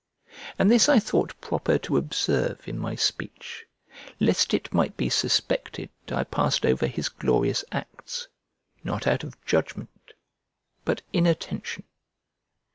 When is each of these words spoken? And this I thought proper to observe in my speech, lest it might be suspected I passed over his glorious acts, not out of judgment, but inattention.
And 0.57 0.71
this 0.71 0.89
I 0.89 0.97
thought 0.97 1.39
proper 1.41 1.77
to 1.77 1.95
observe 1.95 2.67
in 2.67 2.79
my 2.79 2.95
speech, 2.95 3.65
lest 4.19 4.51
it 4.51 4.73
might 4.73 4.97
be 4.97 5.09
suspected 5.09 5.91
I 6.09 6.23
passed 6.23 6.65
over 6.65 6.87
his 6.87 7.07
glorious 7.07 7.63
acts, 7.71 8.27
not 8.83 9.05
out 9.05 9.23
of 9.23 9.39
judgment, 9.45 10.13
but 10.85 11.03
inattention. 11.13 11.83